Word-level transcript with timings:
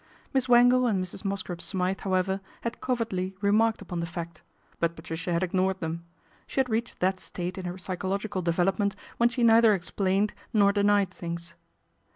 Miss 0.33 0.49
Wangle 0.49 0.87
and 0.87 0.97
Mrs. 0.99 1.23
Mosscrop 1.23 1.61
Smythe, 1.61 1.99
however, 1.99 2.41
had 2.61 2.81
covertly 2.81 3.35
re 3.39 3.51
marked 3.51 3.83
upon 3.83 3.99
the 3.99 4.07
fact; 4.07 4.41
but 4.79 4.95
Patricia 4.95 5.31
had 5.31 5.43
ignored 5.43 5.79
them. 5.79 6.05
She 6.47 6.59
had 6.59 6.71
reached 6.71 7.01
that 7.01 7.19
state 7.19 7.55
in 7.55 7.65
her 7.65 7.77
psycho 7.77 8.09
logical 8.09 8.41
development 8.41 8.95
when 9.17 9.29
she 9.29 9.43
neither 9.43 9.75
explained 9.75 10.33
nor 10.53 10.71
denied 10.73 11.11
things. 11.11 11.53